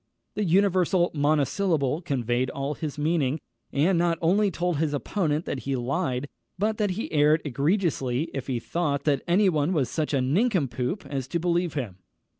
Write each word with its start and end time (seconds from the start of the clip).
The 0.33 0.43
universal 0.43 1.11
monosyllable 1.13 2.01
conveyed 2.01 2.49
all 2.49 2.73
his 2.73 2.97
meaning, 2.97 3.39
and 3.71 3.99
not 3.99 4.17
only 4.19 4.49
told 4.49 4.77
his 4.77 4.95
opponent 4.95 5.45
that 5.45 5.59
he 5.59 5.75
lied, 5.75 6.27
but 6.57 6.77
that 6.79 6.89
he 6.97 7.11
erred 7.11 7.43
egregiously 7.45 8.23
if 8.33 8.47
he 8.47 8.59
thought 8.59 9.03
that 9.03 9.21
any 9.27 9.47
one 9.47 9.73
was 9.73 9.91
such 9.91 10.15
a 10.15 10.19
nincompoop 10.19 11.05
as 11.05 11.27
to 11.27 11.39
believe 11.39 11.75
him. 11.75 11.99